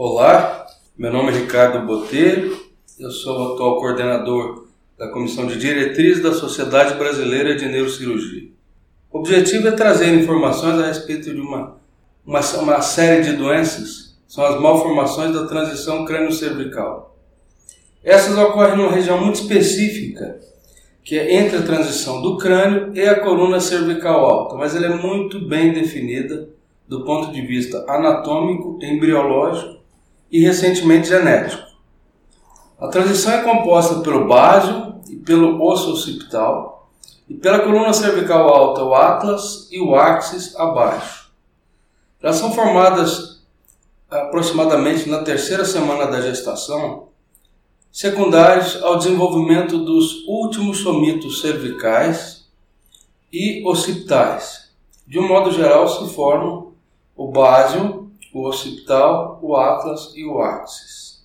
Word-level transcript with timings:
Olá, 0.00 0.64
meu 0.96 1.12
nome 1.12 1.32
é 1.32 1.40
Ricardo 1.40 1.84
Botelho, 1.84 2.56
eu 3.00 3.10
sou 3.10 3.36
o 3.36 3.52
atual 3.54 3.80
coordenador 3.80 4.68
da 4.96 5.08
Comissão 5.08 5.48
de 5.48 5.58
Diretriz 5.58 6.22
da 6.22 6.32
Sociedade 6.32 6.94
Brasileira 6.94 7.56
de 7.56 7.66
Neurocirurgia. 7.66 8.48
O 9.12 9.18
objetivo 9.18 9.66
é 9.66 9.72
trazer 9.72 10.14
informações 10.14 10.78
a 10.78 10.86
respeito 10.86 11.34
de 11.34 11.40
uma, 11.40 11.78
uma, 12.24 12.38
uma 12.38 12.80
série 12.80 13.24
de 13.24 13.32
doenças, 13.32 14.16
são 14.28 14.44
as 14.46 14.60
malformações 14.60 15.34
da 15.34 15.48
transição 15.48 16.04
crânio-cervical. 16.04 17.16
Essas 18.04 18.38
ocorrem 18.38 18.76
numa 18.76 18.92
região 18.92 19.20
muito 19.20 19.40
específica, 19.40 20.38
que 21.02 21.18
é 21.18 21.34
entre 21.34 21.56
a 21.56 21.62
transição 21.62 22.22
do 22.22 22.38
crânio 22.38 22.92
e 22.94 23.00
a 23.00 23.18
coluna 23.18 23.58
cervical 23.58 24.24
alta, 24.24 24.54
mas 24.54 24.76
ela 24.76 24.86
é 24.86 24.94
muito 24.94 25.40
bem 25.40 25.72
definida 25.72 26.48
do 26.86 27.04
ponto 27.04 27.32
de 27.32 27.40
vista 27.42 27.84
anatômico, 27.88 28.78
embriológico 28.80 29.78
e 30.30 30.40
recentemente 30.40 31.08
genético. 31.08 31.62
A 32.78 32.88
transição 32.88 33.32
é 33.32 33.42
composta 33.42 34.00
pelo 34.00 34.26
básio 34.28 34.94
e 35.08 35.16
pelo 35.16 35.62
osso 35.62 35.92
occipital 35.92 36.90
e 37.28 37.34
pela 37.34 37.60
coluna 37.60 37.92
cervical 37.92 38.48
alta, 38.48 38.82
o 38.82 38.94
atlas 38.94 39.68
e 39.70 39.80
o 39.80 39.94
axis 39.94 40.56
abaixo. 40.56 41.30
Elas 42.22 42.36
são 42.36 42.52
formadas 42.52 43.42
aproximadamente 44.10 45.08
na 45.08 45.22
terceira 45.22 45.64
semana 45.64 46.06
da 46.06 46.20
gestação, 46.20 47.08
secundários 47.92 48.82
ao 48.82 48.96
desenvolvimento 48.96 49.78
dos 49.78 50.24
últimos 50.26 50.78
somitos 50.78 51.40
cervicais 51.40 52.48
e 53.32 53.62
occipitais. 53.66 54.70
De 55.06 55.18
um 55.18 55.28
modo 55.28 55.52
geral, 55.52 55.86
se 55.88 56.14
formam 56.14 56.72
o 57.14 57.30
básio, 57.30 58.07
o 58.32 58.48
occipital, 58.48 59.38
o 59.42 59.56
atlas 59.56 60.12
e 60.14 60.24
o 60.24 60.40
axis. 60.40 61.24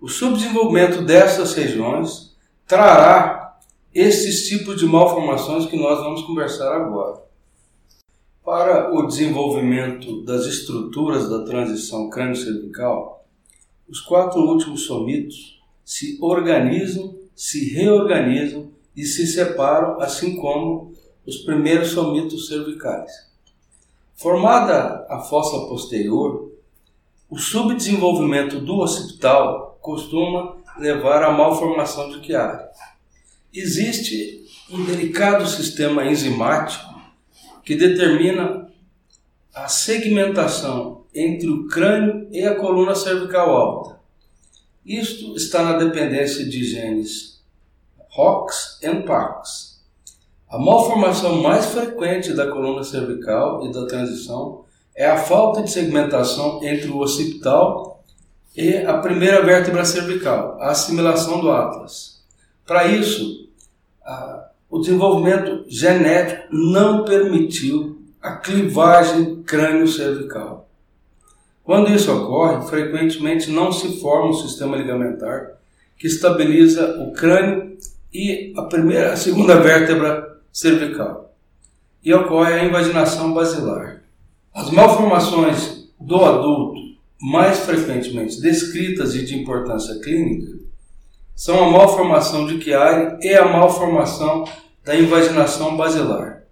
O 0.00 0.08
subdesenvolvimento 0.08 1.02
dessas 1.02 1.54
regiões 1.54 2.36
trará 2.66 3.58
esses 3.94 4.46
tipos 4.48 4.76
de 4.76 4.86
malformações 4.86 5.66
que 5.66 5.76
nós 5.76 5.98
vamos 5.98 6.22
conversar 6.22 6.72
agora. 6.74 7.22
Para 8.44 8.94
o 8.94 9.06
desenvolvimento 9.06 10.22
das 10.22 10.46
estruturas 10.46 11.28
da 11.28 11.44
transição 11.44 12.08
crânio-cervical, 12.08 13.26
os 13.88 14.00
quatro 14.00 14.40
últimos 14.40 14.86
somitos 14.86 15.60
se 15.84 16.18
organizam, 16.20 17.18
se 17.34 17.74
reorganizam 17.74 18.70
e 18.94 19.04
se 19.04 19.26
separam, 19.26 20.00
assim 20.00 20.36
como 20.36 20.92
os 21.26 21.38
primeiros 21.38 21.88
somitos 21.88 22.48
cervicais. 22.48 23.27
Formada 24.18 25.06
a 25.08 25.20
fossa 25.20 25.68
posterior, 25.68 26.52
o 27.30 27.38
subdesenvolvimento 27.38 28.58
do 28.58 28.80
occipital 28.80 29.78
costuma 29.80 30.56
levar 30.76 31.22
à 31.22 31.30
malformação 31.30 32.10
de 32.10 32.26
Chiari. 32.26 32.64
Existe 33.54 34.44
um 34.72 34.84
delicado 34.84 35.46
sistema 35.46 36.04
enzimático 36.04 37.00
que 37.62 37.76
determina 37.76 38.68
a 39.54 39.68
segmentação 39.68 41.04
entre 41.14 41.48
o 41.48 41.68
crânio 41.68 42.26
e 42.32 42.44
a 42.44 42.56
coluna 42.56 42.96
cervical 42.96 43.54
alta. 43.54 44.00
Isto 44.84 45.36
está 45.36 45.62
na 45.62 45.78
dependência 45.78 46.44
de 46.44 46.64
genes 46.64 47.40
ROX 48.10 48.80
e 48.82 48.92
PAX. 49.02 49.67
A 50.50 50.56
malformação 50.56 51.42
mais 51.42 51.66
frequente 51.66 52.32
da 52.32 52.50
coluna 52.50 52.82
cervical 52.82 53.66
e 53.66 53.70
da 53.72 53.84
transição 53.84 54.64
é 54.96 55.06
a 55.06 55.18
falta 55.18 55.62
de 55.62 55.70
segmentação 55.70 56.60
entre 56.64 56.88
o 56.88 56.98
occipital 56.98 58.02
e 58.56 58.78
a 58.78 58.96
primeira 58.96 59.44
vértebra 59.44 59.84
cervical, 59.84 60.56
a 60.58 60.70
assimilação 60.70 61.40
do 61.40 61.50
atlas. 61.50 62.24
Para 62.66 62.86
isso, 62.86 63.50
a, 64.02 64.48
o 64.70 64.78
desenvolvimento 64.78 65.66
genético 65.68 66.48
não 66.50 67.04
permitiu 67.04 68.00
a 68.22 68.36
clivagem 68.36 69.42
crânio-cervical. 69.42 70.66
Quando 71.62 71.90
isso 71.90 72.10
ocorre, 72.10 72.66
frequentemente 72.66 73.50
não 73.50 73.70
se 73.70 74.00
forma 74.00 74.30
um 74.30 74.32
sistema 74.32 74.78
ligamentar 74.78 75.58
que 75.98 76.06
estabiliza 76.06 77.02
o 77.02 77.12
crânio 77.12 77.76
e 78.12 78.54
a 78.56 78.62
primeira, 78.62 79.12
a 79.12 79.16
segunda 79.16 79.60
vértebra 79.60 80.37
cervical. 80.52 81.34
E 82.02 82.12
ocorre 82.14 82.54
a 82.54 82.64
invaginação 82.64 83.34
basilar. 83.34 84.02
As 84.54 84.70
malformações 84.70 85.88
do 86.00 86.24
adulto 86.24 86.80
mais 87.20 87.60
frequentemente 87.60 88.40
descritas 88.40 89.14
e 89.14 89.24
de 89.24 89.36
importância 89.36 89.98
clínica 90.00 90.58
são 91.34 91.64
a 91.64 91.70
malformação 91.70 92.46
de 92.46 92.60
Chiari 92.62 93.18
e 93.20 93.34
a 93.34 93.46
malformação 93.46 94.44
da 94.84 94.96
invaginação 94.96 95.76
basilar. 95.76 96.44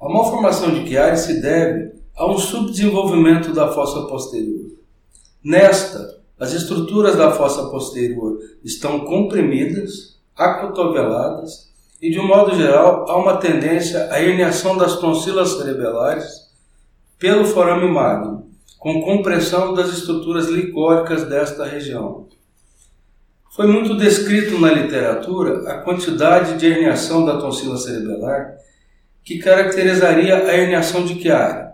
A 0.00 0.08
malformação 0.08 0.72
de 0.72 0.88
Chiari 0.88 1.18
se 1.18 1.40
deve 1.40 1.96
a 2.14 2.26
um 2.26 2.38
subdesenvolvimento 2.38 3.52
da 3.52 3.72
fossa 3.72 4.06
posterior. 4.06 4.70
Nesta, 5.44 6.18
as 6.38 6.52
estruturas 6.52 7.16
da 7.16 7.32
fossa 7.32 7.68
posterior 7.68 8.38
estão 8.64 9.00
comprimidas, 9.00 10.18
acotoveladas 10.34 11.65
e, 12.00 12.10
de 12.10 12.20
um 12.20 12.26
modo 12.26 12.54
geral, 12.56 13.08
há 13.08 13.16
uma 13.16 13.38
tendência 13.38 14.12
à 14.12 14.22
herniação 14.22 14.76
das 14.76 14.98
tonsilas 15.00 15.50
cerebelares 15.50 16.46
pelo 17.18 17.44
forame 17.46 17.90
magno, 17.90 18.50
com 18.78 19.02
compressão 19.02 19.74
das 19.74 19.88
estruturas 19.88 20.48
licóricas 20.48 21.24
desta 21.24 21.64
região. 21.64 22.28
Foi 23.54 23.66
muito 23.66 23.96
descrito 23.96 24.60
na 24.60 24.70
literatura 24.70 25.70
a 25.70 25.78
quantidade 25.78 26.58
de 26.58 26.66
herniação 26.66 27.24
da 27.24 27.38
tonsila 27.38 27.78
cerebelar 27.78 28.54
que 29.24 29.38
caracterizaria 29.38 30.36
a 30.36 30.54
herniação 30.54 31.04
de 31.04 31.20
Chiari. 31.20 31.66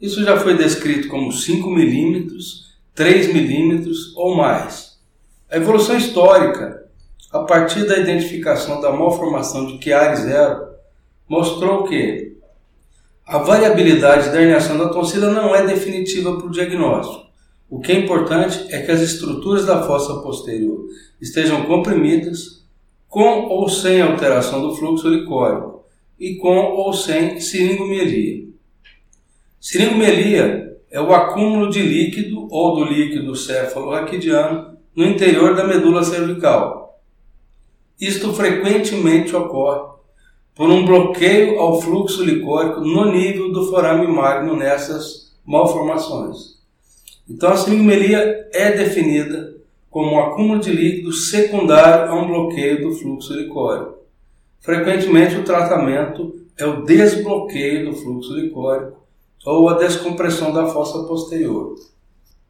Isso 0.00 0.22
já 0.22 0.36
foi 0.36 0.56
descrito 0.56 1.08
como 1.08 1.32
5 1.32 1.70
milímetros, 1.70 2.74
3 2.94 3.32
milímetros 3.32 4.14
ou 4.16 4.36
mais. 4.36 4.98
A 5.50 5.56
evolução 5.56 5.96
histórica, 5.96 6.83
a 7.34 7.40
partir 7.40 7.84
da 7.88 7.98
identificação 7.98 8.80
da 8.80 8.92
malformação 8.92 9.66
de 9.66 9.82
Chiari 9.82 10.16
zero, 10.18 10.68
mostrou 11.28 11.82
que 11.82 12.36
a 13.26 13.38
variabilidade 13.38 14.30
da 14.30 14.40
herniação 14.40 14.78
da 14.78 14.88
tonsila 14.88 15.32
não 15.32 15.52
é 15.52 15.66
definitiva 15.66 16.36
para 16.36 16.46
o 16.46 16.50
diagnóstico. 16.50 17.24
O 17.68 17.80
que 17.80 17.90
é 17.90 17.98
importante 17.98 18.72
é 18.72 18.82
que 18.82 18.92
as 18.92 19.00
estruturas 19.00 19.66
da 19.66 19.82
fossa 19.82 20.20
posterior 20.20 20.86
estejam 21.20 21.64
comprimidas, 21.64 22.64
com 23.08 23.48
ou 23.48 23.68
sem 23.68 24.00
alteração 24.00 24.62
do 24.62 24.76
fluxo 24.76 25.08
licórico 25.08 25.84
e 26.20 26.36
com 26.36 26.56
ou 26.56 26.92
sem 26.92 27.40
siringomelia. 27.40 28.44
Siringomelia 29.60 30.78
é 30.88 31.00
o 31.00 31.12
acúmulo 31.12 31.68
de 31.68 31.82
líquido 31.82 32.46
ou 32.48 32.76
do 32.76 32.84
líquido 32.84 33.34
céfalo-raquidiano 33.34 34.78
no 34.94 35.04
interior 35.04 35.56
da 35.56 35.66
medula 35.66 36.04
cervical. 36.04 36.83
Isto 38.00 38.32
frequentemente 38.32 39.34
ocorre 39.34 39.94
por 40.54 40.68
um 40.68 40.84
bloqueio 40.84 41.58
ao 41.58 41.80
fluxo 41.80 42.24
licórico 42.24 42.80
no 42.80 43.12
nível 43.12 43.52
do 43.52 43.68
forame 43.68 44.06
magno 44.06 44.56
nessas 44.56 45.32
malformações. 45.44 46.54
Então 47.28 47.50
a 47.50 47.56
seringomelia 47.56 48.48
é 48.52 48.72
definida 48.72 49.54
como 49.90 50.12
um 50.12 50.20
acúmulo 50.20 50.60
de 50.60 50.72
líquido 50.72 51.12
secundário 51.12 52.10
a 52.10 52.14
um 52.14 52.26
bloqueio 52.26 52.82
do 52.82 52.94
fluxo 52.94 53.32
licórico. 53.32 53.98
Frequentemente 54.60 55.36
o 55.36 55.44
tratamento 55.44 56.34
é 56.56 56.66
o 56.66 56.84
desbloqueio 56.84 57.90
do 57.90 57.96
fluxo 57.96 58.34
licórico 58.34 58.98
ou 59.44 59.68
a 59.68 59.74
descompressão 59.74 60.52
da 60.52 60.66
fossa 60.66 61.04
posterior. 61.04 61.76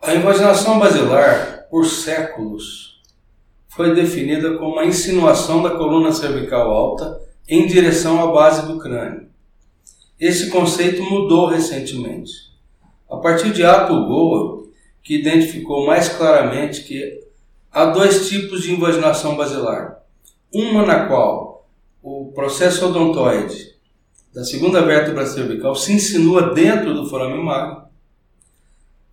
A 0.00 0.14
invaginação 0.14 0.78
basilar, 0.78 1.66
por 1.70 1.86
séculos, 1.86 2.93
foi 3.74 3.94
definida 3.94 4.56
como 4.56 4.78
a 4.78 4.86
insinuação 4.86 5.62
da 5.62 5.70
coluna 5.70 6.12
cervical 6.12 6.70
alta 6.70 7.20
em 7.48 7.66
direção 7.66 8.22
à 8.22 8.32
base 8.32 8.66
do 8.66 8.78
crânio. 8.78 9.28
Esse 10.18 10.48
conceito 10.50 11.02
mudou 11.02 11.46
recentemente. 11.46 12.32
A 13.10 13.16
partir 13.16 13.52
de 13.52 13.64
Atul 13.64 14.06
Goa, 14.06 14.64
que 15.02 15.16
identificou 15.16 15.86
mais 15.86 16.08
claramente 16.08 16.84
que 16.84 17.20
há 17.70 17.86
dois 17.86 18.28
tipos 18.28 18.62
de 18.62 18.72
invaginação 18.72 19.36
basilar. 19.36 20.00
Uma 20.52 20.86
na 20.86 21.06
qual 21.06 21.66
o 22.02 22.32
processo 22.32 22.86
odontoide 22.86 23.74
da 24.32 24.44
segunda 24.44 24.82
vértebra 24.82 25.26
cervical 25.26 25.74
se 25.74 25.92
insinua 25.92 26.54
dentro 26.54 26.94
do 26.94 27.08
forame 27.08 27.42
magno 27.42 27.84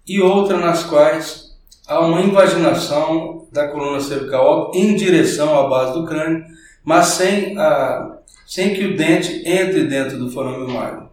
e 0.07 0.21
outra 0.21 0.57
nas 0.57 0.83
quais 0.83 1.50
há 1.91 1.99
uma 1.99 2.21
invaginação 2.21 3.47
da 3.51 3.67
coluna 3.67 3.99
cervical 3.99 4.71
em 4.73 4.95
direção 4.95 5.59
à 5.59 5.67
base 5.67 5.93
do 5.99 6.05
crânio, 6.05 6.45
mas 6.85 7.07
sem, 7.07 7.57
a, 7.57 8.17
sem 8.47 8.73
que 8.73 8.85
o 8.85 8.95
dente 8.95 9.43
entre 9.45 9.83
dentro 9.83 10.17
do 10.17 10.31
forame 10.31 10.71
magno. 10.71 11.09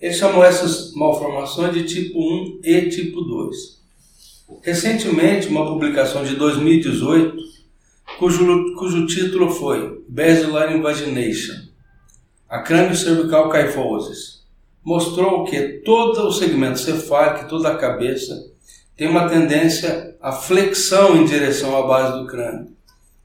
Ele 0.00 0.14
chamou 0.14 0.42
essas 0.42 0.94
malformações 0.94 1.74
de 1.74 1.84
tipo 1.84 2.18
1 2.18 2.60
e 2.64 2.88
tipo 2.88 3.20
2. 3.20 3.84
Recentemente, 4.62 5.48
uma 5.48 5.66
publicação 5.66 6.24
de 6.24 6.36
2018, 6.36 7.36
cujo, 8.18 8.74
cujo 8.76 9.06
título 9.06 9.50
foi 9.50 10.02
Basilar 10.08 10.74
Invagination, 10.74 11.54
a 12.48 12.60
crânio 12.60 12.96
cervical 12.96 13.50
kyphosis, 13.50 14.42
mostrou 14.82 15.44
que 15.44 15.82
todo 15.84 16.26
o 16.26 16.32
segmento 16.32 16.78
cefálico, 16.78 17.46
toda 17.46 17.68
a 17.68 17.76
cabeça, 17.76 18.54
tem 18.96 19.08
uma 19.08 19.28
tendência 19.28 20.13
à 20.24 20.32
flexão 20.32 21.18
em 21.18 21.26
direção 21.26 21.76
à 21.76 21.86
base 21.86 22.18
do 22.18 22.26
crânio. 22.26 22.68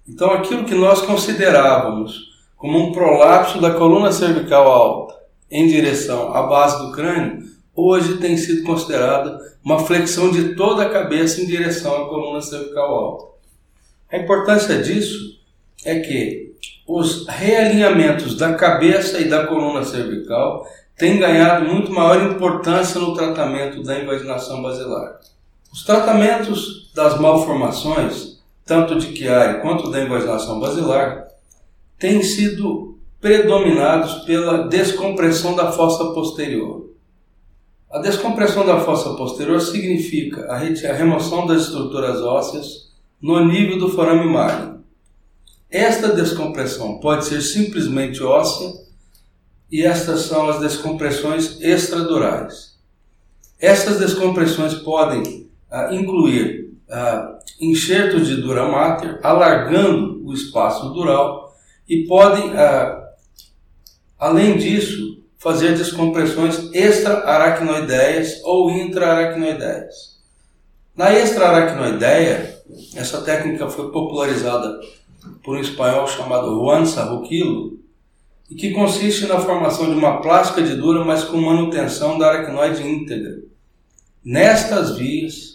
Então, 0.05 0.31
aquilo 0.31 0.65
que 0.65 0.75
nós 0.75 1.01
considerávamos 1.01 2.27
como 2.57 2.77
um 2.77 2.91
prolapso 2.91 3.61
da 3.61 3.71
coluna 3.71 4.11
cervical 4.11 4.67
alta 4.69 5.15
em 5.49 5.65
direção 5.65 6.35
à 6.35 6.43
base 6.43 6.77
do 6.85 6.91
crânio, 6.91 7.41
hoje 7.73 8.17
tem 8.17 8.35
sido 8.35 8.65
considerada 8.65 9.39
uma 9.63 9.79
flexão 9.79 10.29
de 10.29 10.55
toda 10.55 10.83
a 10.83 10.89
cabeça 10.89 11.39
em 11.39 11.45
direção 11.45 12.03
à 12.03 12.09
coluna 12.09 12.41
cervical 12.41 12.93
alta. 12.93 13.25
A 14.11 14.17
importância 14.17 14.81
disso 14.81 15.39
é 15.85 15.99
que 15.99 16.53
os 16.85 17.25
realinhamentos 17.29 18.35
da 18.35 18.55
cabeça 18.55 19.21
e 19.21 19.29
da 19.29 19.47
coluna 19.47 19.85
cervical 19.85 20.67
têm 20.97 21.17
ganhado 21.17 21.63
muito 21.63 21.93
maior 21.93 22.21
importância 22.23 22.99
no 22.99 23.13
tratamento 23.13 23.81
da 23.83 23.97
invaginação 23.97 24.61
basilar. 24.61 25.17
Os 25.71 25.83
tratamentos 25.83 26.91
das 26.95 27.19
malformações, 27.19 28.39
tanto 28.65 28.97
de 28.97 29.15
Chiari 29.15 29.61
quanto 29.61 29.91
da 29.91 30.03
invaginação 30.03 30.59
basilar, 30.59 31.27
têm 31.97 32.23
sido 32.23 32.97
predominados 33.21 34.25
pela 34.25 34.67
descompressão 34.67 35.55
da 35.55 35.71
fossa 35.71 36.05
posterior. 36.13 36.89
A 37.91 37.99
descompressão 37.99 38.65
da 38.65 38.79
fossa 38.79 39.13
posterior 39.15 39.59
significa 39.61 40.45
a 40.51 40.57
remoção 40.57 41.45
das 41.45 41.63
estruturas 41.63 42.21
ósseas 42.21 42.89
no 43.21 43.43
nível 43.45 43.77
do 43.77 43.89
forame 43.89 44.25
magno. 44.25 44.83
Esta 45.69 46.09
descompressão 46.09 46.99
pode 46.99 47.25
ser 47.25 47.41
simplesmente 47.41 48.23
óssea 48.23 48.73
e 49.71 49.83
estas 49.83 50.21
são 50.21 50.49
as 50.49 50.59
descompressões 50.59 51.61
extradurais. 51.61 52.77
Essas 53.59 53.99
descompressões 53.99 54.73
podem 54.75 55.48
ah, 55.71 55.93
incluir 55.93 56.73
ah, 56.89 57.39
enxertos 57.59 58.27
de 58.27 58.37
dura 58.37 58.67
mater, 58.67 59.19
alargando 59.23 60.21
o 60.25 60.33
espaço 60.33 60.89
dural 60.89 61.53
e 61.87 62.05
podem, 62.05 62.51
ah, 62.57 63.09
além 64.17 64.57
disso, 64.57 65.23
fazer 65.37 65.77
descompressões 65.77 66.73
extra-aracnoideias 66.73 68.41
ou 68.43 68.69
intra-aracnoideias. 68.71 70.19
Na 70.95 71.13
extra-aracnoideia, 71.13 72.61
essa 72.95 73.21
técnica 73.21 73.69
foi 73.69 73.91
popularizada 73.91 74.79
por 75.43 75.57
um 75.57 75.61
espanhol 75.61 76.07
chamado 76.07 76.59
Juan 76.59 76.85
Sarruquilo, 76.85 77.79
e 78.49 78.55
que 78.55 78.71
consiste 78.71 79.27
na 79.27 79.39
formação 79.39 79.85
de 79.85 79.97
uma 79.97 80.21
plástica 80.21 80.63
de 80.63 80.75
dura, 80.75 81.05
mas 81.05 81.23
com 81.23 81.37
manutenção 81.37 82.17
da 82.17 82.29
aracnoide 82.29 82.81
íntegra. 82.81 83.43
Nestas 84.25 84.97
vias, 84.97 85.48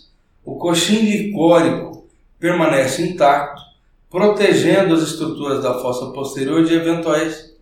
o 0.45 0.57
coxim 0.57 1.01
licórico 1.01 2.07
permanece 2.39 3.03
intacto, 3.03 3.63
protegendo 4.11 4.95
as 4.95 5.03
estruturas 5.03 5.63
da 5.63 5.81
fossa 5.81 6.13
posterior 6.13 6.65
de 6.65 6.75
eventuais 6.75 7.55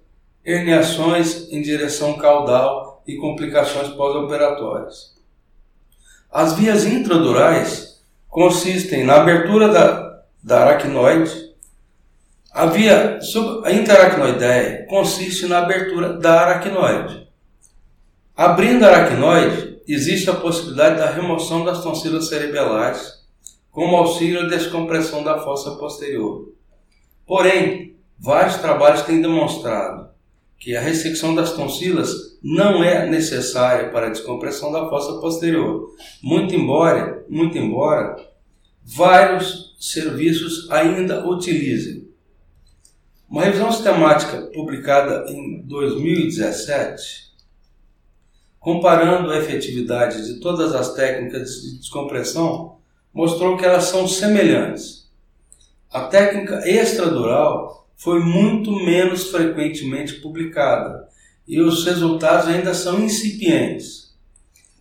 herniações 0.45 1.49
em 1.53 1.63
direção 1.63 2.15
caudal 2.15 3.03
e 3.07 3.17
complicações 3.17 3.89
pós-operatórias. 3.89 5.13
As 6.31 6.55
vias 6.55 6.85
intradurais 6.85 8.03
consistem 8.29 9.05
na 9.05 9.17
abertura 9.17 9.69
da, 9.69 10.23
da 10.43 10.63
aracnoide. 10.63 11.53
A 12.53 12.67
via 12.67 13.19
a 13.65 13.73
interaracnoideia 13.73 14.87
consiste 14.89 15.47
na 15.47 15.59
abertura 15.59 16.15
da 16.15 16.41
aracnoide. 16.41 17.29
Abrindo 18.37 18.85
a 18.85 18.89
aracnoide, 18.89 19.72
existe 19.87 20.31
a 20.31 20.35
possibilidade 20.35 20.99
da 20.99 21.11
remoção 21.11 21.65
das 21.65 21.83
tonsilas 21.83 22.29
cerebelares, 22.29 23.23
como 23.71 23.97
auxílio 23.97 24.41
à 24.41 24.49
descompressão 24.49 25.25
da 25.25 25.41
fossa 25.41 25.73
posterior. 25.77 26.53
Porém, 27.27 27.97
vários 28.19 28.57
trabalhos 28.57 29.03
têm 29.03 29.23
demonstrado 29.23 30.11
que 30.59 30.77
a 30.77 30.81
ressecção 30.81 31.35
das 31.35 31.55
tonsilas 31.55 32.39
não 32.43 32.85
é 32.85 33.09
necessária 33.09 33.91
para 33.91 34.07
a 34.07 34.11
descompressão 34.11 34.71
da 34.71 34.89
fossa 34.89 35.21
posterior, 35.21 35.95
muito 36.23 36.55
embora, 36.55 37.25
muito 37.29 37.59
embora 37.59 38.17
vários 38.85 39.77
serviços 39.81 40.71
ainda 40.71 41.27
utilizem. 41.29 42.09
Uma 43.29 43.45
revisão 43.45 43.73
sistemática 43.73 44.43
publicada 44.53 45.25
em 45.31 45.63
2017, 45.63 47.32
comparando 48.63 49.33
a 49.33 49.39
efetividade 49.39 50.25
de 50.25 50.39
todas 50.39 50.73
as 50.73 50.95
técnicas 50.95 51.51
de 51.63 51.79
descompressão, 51.81 52.77
mostrou 53.13 53.57
que 53.57 53.65
elas 53.65 53.87
são 53.87 54.07
semelhantes. 54.07 55.11
A 55.91 56.03
técnica 56.03 56.63
extradural 56.65 57.89
foi 57.97 58.21
muito 58.21 58.71
menos 58.71 59.31
frequentemente 59.31 60.15
publicada 60.21 61.09
e 61.47 61.61
os 61.61 61.85
resultados 61.85 62.47
ainda 62.47 62.73
são 62.73 63.01
incipientes. 63.01 64.15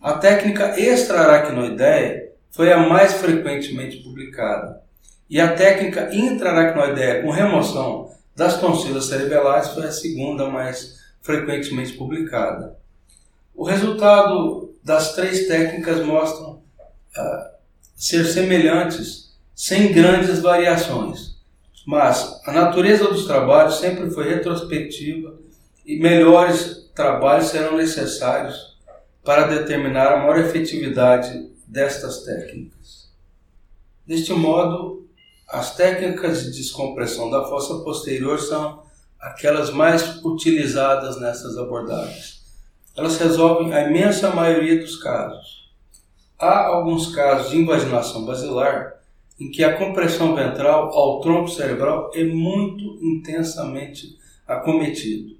A 0.00 0.12
técnica 0.12 0.80
extraaracnoideia 0.80 2.30
foi 2.52 2.72
a 2.72 2.78
mais 2.78 3.14
frequentemente 3.14 3.96
publicada 3.96 4.80
e 5.28 5.40
a 5.40 5.54
técnica 5.54 6.08
intraaracnoideia 6.14 7.20
com 7.22 7.30
remoção 7.30 8.12
das 8.36 8.60
tonsilas 8.60 9.06
cerebelares 9.06 9.70
foi 9.70 9.86
a 9.86 9.92
segunda 9.92 10.48
mais 10.48 11.00
frequentemente 11.20 11.94
publicada. 11.94 12.80
O 13.54 13.64
resultado 13.64 14.74
das 14.82 15.14
três 15.14 15.46
técnicas 15.46 16.04
mostram 16.04 16.54
uh, 16.54 17.52
ser 17.94 18.24
semelhantes, 18.24 19.36
sem 19.54 19.92
grandes 19.92 20.40
variações. 20.40 21.36
Mas 21.86 22.40
a 22.46 22.52
natureza 22.52 23.08
dos 23.08 23.26
trabalhos 23.26 23.78
sempre 23.78 24.10
foi 24.10 24.28
retrospectiva 24.28 25.38
e 25.84 25.98
melhores 25.98 26.90
trabalhos 26.94 27.48
serão 27.48 27.76
necessários 27.76 28.76
para 29.24 29.46
determinar 29.46 30.12
a 30.12 30.16
maior 30.18 30.38
efetividade 30.38 31.50
destas 31.66 32.22
técnicas. 32.24 33.10
Deste 34.06 34.32
modo, 34.32 35.08
as 35.48 35.76
técnicas 35.76 36.44
de 36.44 36.52
descompressão 36.52 37.30
da 37.30 37.44
fossa 37.44 37.84
posterior 37.84 38.38
são 38.38 38.82
aquelas 39.20 39.70
mais 39.70 40.24
utilizadas 40.24 41.20
nessas 41.20 41.56
abordagens. 41.56 42.41
Elas 42.96 43.18
resolvem 43.18 43.72
a 43.72 43.88
imensa 43.88 44.30
maioria 44.30 44.78
dos 44.78 44.96
casos. 44.96 45.70
Há 46.38 46.66
alguns 46.66 47.14
casos 47.14 47.50
de 47.50 47.58
invaginação 47.58 48.26
basilar 48.26 49.00
em 49.40 49.50
que 49.50 49.64
a 49.64 49.76
compressão 49.76 50.34
ventral 50.34 50.90
ao 50.92 51.20
tronco 51.20 51.48
cerebral 51.48 52.10
é 52.14 52.24
muito 52.24 52.98
intensamente 53.02 54.18
acometido. 54.46 55.36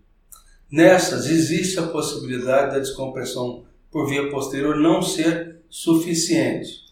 Nessas, 0.71 1.27
existe 1.27 1.79
a 1.79 1.87
possibilidade 1.89 2.73
da 2.73 2.79
descompressão 2.79 3.65
por 3.91 4.09
via 4.09 4.31
posterior 4.31 4.77
não 4.77 5.03
ser 5.03 5.61
suficiente. 5.69 6.83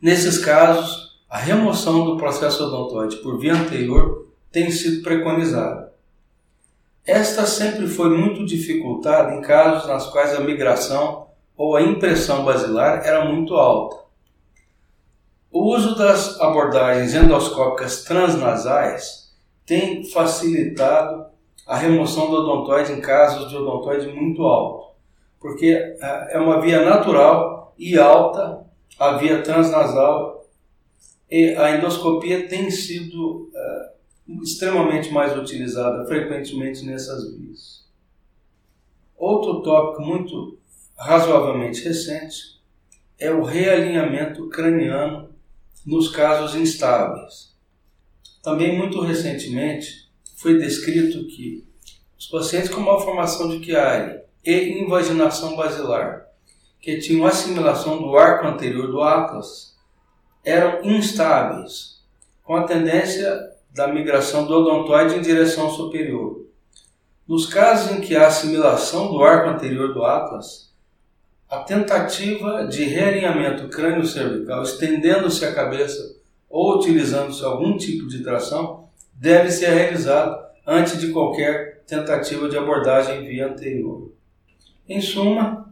Nesses 0.00 0.38
casos, 0.38 1.18
a 1.28 1.38
remoção 1.38 2.04
do 2.04 2.16
processo 2.16 2.62
odontoide 2.64 3.16
por 3.16 3.40
via 3.40 3.54
anterior 3.54 4.28
tem 4.52 4.70
sido 4.70 5.02
preconizada. 5.02 5.85
Esta 7.06 7.46
sempre 7.46 7.86
foi 7.86 8.10
muito 8.10 8.44
dificultada 8.44 9.34
em 9.34 9.40
casos 9.40 9.88
nas 9.88 10.08
quais 10.08 10.34
a 10.34 10.40
migração 10.40 11.28
ou 11.56 11.76
a 11.76 11.82
impressão 11.82 12.44
basilar 12.44 13.06
era 13.06 13.24
muito 13.24 13.54
alta. 13.54 14.04
O 15.50 15.72
uso 15.72 15.96
das 15.96 16.40
abordagens 16.40 17.14
endoscópicas 17.14 18.02
transnasais 18.02 19.32
tem 19.64 20.04
facilitado 20.04 21.26
a 21.66 21.76
remoção 21.76 22.28
do 22.28 22.36
odontoide 22.38 22.92
em 22.92 23.00
casos 23.00 23.48
de 23.48 23.56
odontoide 23.56 24.08
muito 24.08 24.42
alto, 24.42 24.96
porque 25.40 25.96
é, 26.00 26.36
é 26.36 26.38
uma 26.38 26.60
via 26.60 26.84
natural 26.84 27.72
e 27.78 27.96
alta 27.96 28.66
a 28.98 29.12
via 29.16 29.42
transnasal 29.42 30.44
e 31.30 31.54
a 31.56 31.76
endoscopia 31.76 32.48
tem 32.48 32.70
sido 32.70 33.50
extremamente 34.42 35.10
mais 35.10 35.36
utilizada 35.36 36.04
frequentemente 36.06 36.84
nessas 36.84 37.32
vias. 37.36 37.84
Outro 39.16 39.62
tópico 39.62 40.02
muito 40.02 40.58
razoavelmente 40.96 41.82
recente 41.82 42.60
é 43.18 43.30
o 43.30 43.42
realinhamento 43.42 44.48
craniano 44.48 45.30
nos 45.84 46.08
casos 46.08 46.54
instáveis. 46.54 47.54
Também 48.42 48.76
muito 48.76 49.00
recentemente 49.00 50.10
foi 50.36 50.58
descrito 50.58 51.26
que 51.26 51.64
os 52.18 52.26
pacientes 52.26 52.70
com 52.70 52.80
malformação 52.80 53.48
de 53.48 53.64
Chiari 53.64 54.20
e 54.44 54.82
invaginação 54.82 55.56
basilar, 55.56 56.26
que 56.80 56.98
tinham 56.98 57.26
assimilação 57.26 57.98
do 57.98 58.16
arco 58.16 58.46
anterior 58.46 58.88
do 58.88 59.02
atlas, 59.02 59.76
eram 60.44 60.84
instáveis, 60.84 62.00
com 62.44 62.54
a 62.54 62.64
tendência 62.64 63.55
da 63.76 63.86
migração 63.86 64.46
do 64.46 64.54
odontoide 64.54 65.16
em 65.16 65.20
direção 65.20 65.68
superior. 65.68 66.46
Nos 67.28 67.44
casos 67.44 67.92
em 67.92 68.00
que 68.00 68.16
há 68.16 68.26
assimilação 68.26 69.12
do 69.12 69.22
arco 69.22 69.50
anterior 69.50 69.92
do 69.92 70.02
atlas, 70.02 70.72
a 71.46 71.58
tentativa 71.58 72.66
de 72.66 72.84
realinhamento 72.84 73.68
crânio-cervical, 73.68 74.62
estendendo-se 74.62 75.44
a 75.44 75.54
cabeça 75.54 76.16
ou 76.48 76.78
utilizando-se 76.78 77.44
algum 77.44 77.76
tipo 77.76 78.08
de 78.08 78.22
tração, 78.22 78.88
deve 79.12 79.50
ser 79.50 79.68
realizado 79.68 80.42
antes 80.66 80.98
de 80.98 81.12
qualquer 81.12 81.84
tentativa 81.86 82.48
de 82.48 82.56
abordagem 82.56 83.26
via 83.26 83.46
anterior. 83.46 84.10
Em 84.88 85.02
suma, 85.02 85.70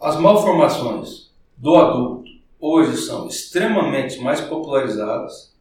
as 0.00 0.18
malformações 0.18 1.30
do 1.58 1.76
adulto 1.76 2.30
hoje 2.58 2.96
são 2.96 3.28
extremamente 3.28 4.18
mais 4.20 4.40
popularizadas. 4.40 5.57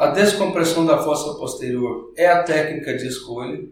A 0.00 0.06
descompressão 0.06 0.86
da 0.86 0.96
fossa 0.96 1.34
posterior 1.34 2.14
é 2.16 2.26
a 2.26 2.42
técnica 2.42 2.96
de 2.96 3.06
escolha. 3.06 3.68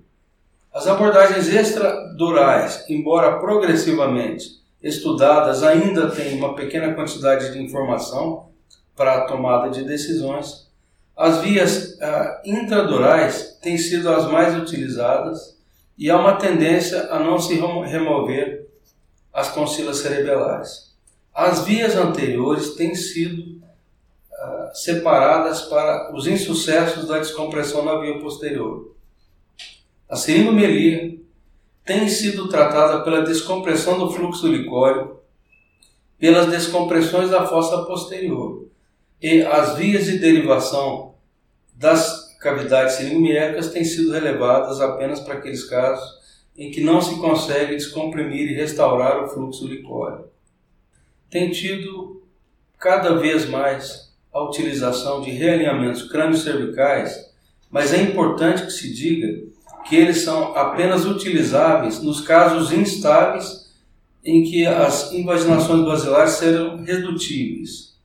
As 0.70 0.86
abordagens 0.86 1.48
extradurais, 1.48 2.84
embora 2.86 3.38
progressivamente 3.38 4.60
estudadas, 4.82 5.62
ainda 5.62 6.10
têm 6.10 6.36
uma 6.36 6.54
pequena 6.54 6.92
quantidade 6.92 7.50
de 7.50 7.62
informação 7.62 8.50
para 8.94 9.14
a 9.14 9.20
tomada 9.22 9.70
de 9.70 9.84
decisões. 9.84 10.70
As 11.16 11.40
vias 11.40 11.94
uh, 11.94 12.40
intradurais 12.44 13.58
têm 13.62 13.78
sido 13.78 14.10
as 14.10 14.30
mais 14.30 14.54
utilizadas 14.54 15.56
e 15.96 16.10
há 16.10 16.18
uma 16.18 16.36
tendência 16.36 17.08
a 17.10 17.18
não 17.18 17.38
se 17.38 17.54
remover 17.54 18.68
as 19.32 19.48
concilas 19.48 19.96
cerebelares. 20.00 20.94
As 21.34 21.64
vias 21.64 21.96
anteriores 21.96 22.74
têm 22.74 22.94
sido 22.94 23.66
separadas 24.74 25.62
para 25.62 26.14
os 26.14 26.26
insucessos 26.26 27.06
da 27.06 27.18
descompressão 27.18 27.84
na 27.84 27.98
via 27.98 28.18
posterior. 28.20 28.94
A 30.08 30.16
seringomelia 30.16 31.18
tem 31.84 32.08
sido 32.08 32.48
tratada 32.48 33.02
pela 33.02 33.22
descompressão 33.22 33.98
do 33.98 34.10
fluxo 34.10 34.46
licórico, 34.46 35.20
pelas 36.18 36.46
descompressões 36.46 37.30
da 37.30 37.46
fossa 37.46 37.84
posterior 37.84 38.68
e 39.20 39.42
as 39.42 39.76
vias 39.76 40.04
de 40.04 40.18
derivação 40.18 41.14
das 41.74 42.36
cavidades 42.40 42.94
seringomiecas 42.94 43.70
têm 43.70 43.84
sido 43.84 44.12
relevadas 44.12 44.80
apenas 44.80 45.20
para 45.20 45.34
aqueles 45.34 45.64
casos 45.64 46.18
em 46.56 46.70
que 46.70 46.82
não 46.82 47.00
se 47.00 47.18
consegue 47.20 47.74
descomprimir 47.74 48.50
e 48.50 48.54
restaurar 48.54 49.22
o 49.22 49.28
fluxo 49.28 49.66
licórico. 49.66 50.28
Tem 51.30 51.50
tido 51.50 52.22
cada 52.78 53.16
vez 53.16 53.48
mais 53.48 54.07
a 54.32 54.42
utilização 54.42 55.20
de 55.20 55.30
realinhamentos 55.30 56.02
crânio-cervicais, 56.02 57.28
mas 57.70 57.92
é 57.92 58.02
importante 58.02 58.64
que 58.64 58.72
se 58.72 58.92
diga 58.92 59.48
que 59.88 59.96
eles 59.96 60.22
são 60.22 60.56
apenas 60.56 61.06
utilizáveis 61.06 62.02
nos 62.02 62.20
casos 62.20 62.72
instáveis 62.72 63.68
em 64.24 64.42
que 64.42 64.66
as 64.66 65.12
invaginações 65.12 65.84
basilares 65.84 66.32
serão 66.32 66.82
redutíveis. 66.82 67.96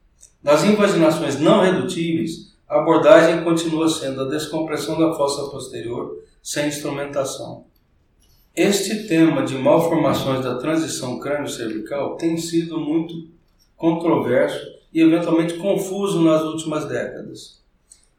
Nas 0.42 0.64
invaginações 0.64 1.40
não 1.40 1.62
redutíveis, 1.62 2.54
a 2.68 2.80
abordagem 2.80 3.44
continua 3.44 3.90
sendo 3.90 4.22
a 4.22 4.30
descompressão 4.30 4.98
da 4.98 5.14
fossa 5.16 5.50
posterior 5.50 6.18
sem 6.42 6.68
instrumentação. 6.68 7.66
Este 8.56 9.08
tema 9.08 9.44
de 9.44 9.56
malformações 9.56 10.44
da 10.44 10.56
transição 10.56 11.20
crânio-cervical 11.20 12.18
tem 12.18 12.38
sido 12.38 12.80
muito 12.80 13.28
controverso 13.76 14.66
e 14.94 15.02
eventualmente 15.02 15.56
confuso 15.56 16.22
nas 16.22 16.44
últimas 16.44 16.88
décadas. 16.88 17.62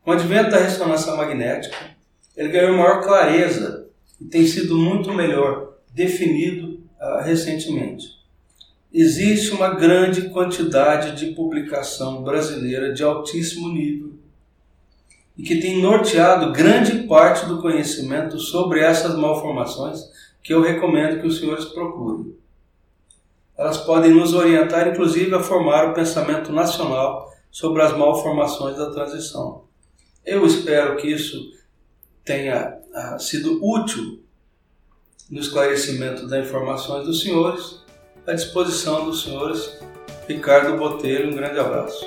Com 0.02 0.10
o 0.10 0.14
advento 0.14 0.50
da 0.50 0.58
ressonância 0.58 1.14
magnética, 1.14 1.76
ele 2.36 2.48
ganhou 2.48 2.76
maior 2.76 3.02
clareza 3.02 3.88
e 4.20 4.24
tem 4.24 4.46
sido 4.46 4.76
muito 4.76 5.12
melhor 5.12 5.74
definido 5.92 6.80
uh, 7.00 7.22
recentemente 7.22 8.14
existe 8.94 9.50
uma 9.50 9.70
grande 9.70 10.28
quantidade 10.28 11.16
de 11.16 11.34
publicação 11.34 12.22
brasileira 12.22 12.94
de 12.94 13.02
altíssimo 13.02 13.68
nível 13.68 14.12
e 15.36 15.42
que 15.42 15.60
tem 15.60 15.82
norteado 15.82 16.52
grande 16.52 17.00
parte 17.08 17.44
do 17.46 17.60
conhecimento 17.60 18.38
sobre 18.38 18.78
essas 18.78 19.16
malformações 19.16 19.98
que 20.40 20.54
eu 20.54 20.62
recomendo 20.62 21.20
que 21.20 21.26
os 21.26 21.40
senhores 21.40 21.64
procurem. 21.64 22.36
Elas 23.56 23.78
podem 23.78 24.12
nos 24.12 24.34
orientar, 24.34 24.88
inclusive, 24.88 25.32
a 25.34 25.40
formar 25.40 25.90
o 25.90 25.94
pensamento 25.94 26.52
nacional 26.52 27.32
sobre 27.50 27.82
as 27.82 27.96
malformações 27.96 28.76
da 28.76 28.90
transição. 28.90 29.64
Eu 30.26 30.44
espero 30.44 30.96
que 30.96 31.06
isso 31.06 31.38
tenha 32.24 32.78
ah, 32.92 33.18
sido 33.18 33.64
útil 33.64 34.20
no 35.30 35.38
esclarecimento 35.38 36.26
das 36.26 36.44
informações 36.44 37.06
dos 37.06 37.22
senhores 37.22 37.82
à 38.26 38.32
disposição 38.32 39.04
dos 39.04 39.22
senhores. 39.22 39.78
Ricardo 40.26 40.76
Botelho, 40.78 41.30
um 41.30 41.36
grande 41.36 41.58
abraço. 41.60 42.04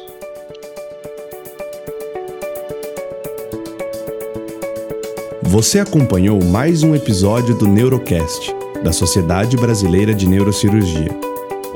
Você 5.44 5.80
acompanhou 5.80 6.44
mais 6.44 6.84
um 6.84 6.94
episódio 6.94 7.58
do 7.58 7.68
Neurocast, 7.68 8.54
da 8.84 8.92
Sociedade 8.92 9.56
Brasileira 9.56 10.14
de 10.14 10.28
Neurocirurgia. 10.28 11.27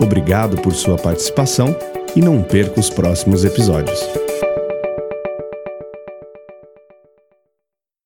Obrigado 0.01 0.57
por 0.61 0.73
sua 0.73 0.97
participação 0.97 1.75
e 2.15 2.21
não 2.21 2.41
perca 2.41 2.79
os 2.79 2.89
próximos 2.89 3.45
episódios. 3.45 4.30